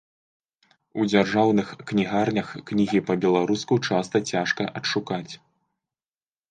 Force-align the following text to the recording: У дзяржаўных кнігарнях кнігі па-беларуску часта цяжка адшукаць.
У 1.01 1.05
дзяржаўных 1.11 1.67
кнігарнях 1.91 2.49
кнігі 2.73 3.05
па-беларуску 3.11 3.73
часта 3.87 4.17
цяжка 4.35 4.63
адшукаць. 4.81 5.29